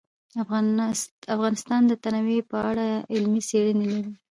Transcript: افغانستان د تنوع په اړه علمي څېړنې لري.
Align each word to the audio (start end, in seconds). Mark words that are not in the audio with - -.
افغانستان 1.35 1.81
د 1.87 1.91
تنوع 2.03 2.39
په 2.51 2.57
اړه 2.69 2.87
علمي 3.13 3.41
څېړنې 3.49 3.87
لري. 3.93 4.13